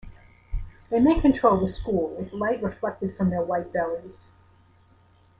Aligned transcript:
They 0.89 0.99
may 0.99 1.21
control 1.21 1.59
the 1.59 1.67
school 1.67 2.07
with 2.15 2.33
light 2.33 2.63
reflected 2.63 3.13
from 3.15 3.29
their 3.29 3.43
white 3.43 3.71
bellies. 3.71 4.29